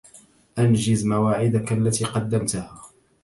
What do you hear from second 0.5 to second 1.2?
أنجز